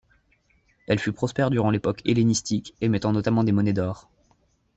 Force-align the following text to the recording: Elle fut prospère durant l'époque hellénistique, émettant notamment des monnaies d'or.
Elle 0.87 0.97
fut 0.97 1.11
prospère 1.13 1.51
durant 1.51 1.69
l'époque 1.69 2.01
hellénistique, 2.05 2.73
émettant 2.81 3.11
notamment 3.13 3.43
des 3.43 3.51
monnaies 3.51 3.71
d'or. 3.71 4.09